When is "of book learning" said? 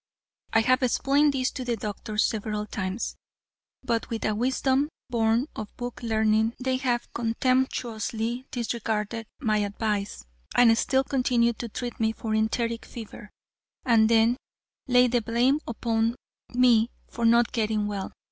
5.55-6.55